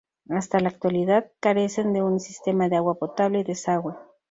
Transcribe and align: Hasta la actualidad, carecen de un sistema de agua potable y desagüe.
Hasta 0.31 0.59
la 0.59 0.69
actualidad, 0.69 1.31
carecen 1.39 1.93
de 1.93 2.01
un 2.01 2.19
sistema 2.19 2.69
de 2.69 2.75
agua 2.77 2.97
potable 2.97 3.41
y 3.41 3.43
desagüe. 3.43 3.93